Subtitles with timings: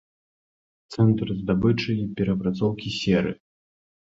[0.95, 3.31] Цэнтр здабычы і перапрацоўкі серы.